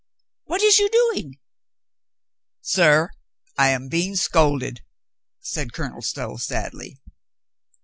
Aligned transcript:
What 0.45 0.63
is 0.63 0.79
you 0.79 0.89
doing?" 0.89 1.37
"Sir, 2.61 3.11
I 3.55 3.69
am 3.69 3.87
being 3.87 4.15
scolded," 4.15 4.81
said 5.41 5.73
Colonel 5.73 6.01
Stow 6.01 6.37
sadly. 6.37 6.99